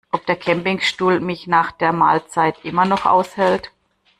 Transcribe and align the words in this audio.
Ob 0.11 0.25
der 0.25 0.35
Campingstuhl 0.35 1.19
mich 1.19 1.45
nach 1.45 1.71
der 1.73 1.93
Mahlzeit 1.93 2.65
immer 2.65 2.85
noch 2.85 3.05
aushält? 3.05 3.71